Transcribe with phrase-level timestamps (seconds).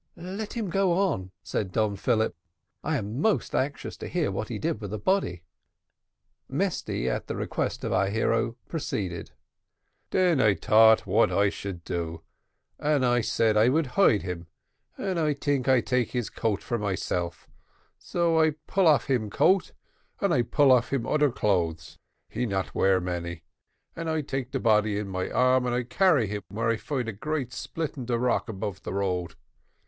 [0.17, 2.35] "Let him go on," said Don Philip;
[2.83, 5.43] "I am most anxious to hear what he did with the body."
[6.49, 9.29] Mesty, at the request of our hero, proceeded:
[10.09, 12.23] "Den I thought what I should do,
[12.79, 14.47] and I said I would hide him,
[14.97, 17.47] and I tink I take his coat for myself
[17.99, 19.71] so I pull off him coat
[20.19, 23.43] and I pull off all his oder clothes he not wear many
[23.95, 27.13] and I take the body in my arm and carry him where I find a
[27.13, 29.35] great split in de rock above all road.